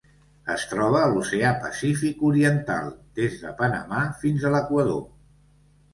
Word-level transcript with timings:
Es 0.53 0.63
troba 0.71 1.01
a 1.01 1.09
l'Oceà 1.11 1.51
Pacífic 1.65 2.25
oriental: 2.31 2.89
des 3.21 3.37
de 3.45 3.53
Panamà 3.61 4.03
fins 4.25 4.49
a 4.51 4.55
l'Equador. 4.57 4.99